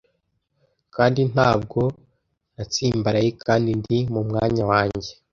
[0.95, 1.79] Kandi ntabwo
[2.55, 5.11] natsimbaraye, kandi ndi mu mwanya wanjye.